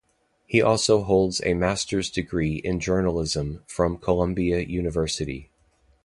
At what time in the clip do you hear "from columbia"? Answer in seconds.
3.67-4.61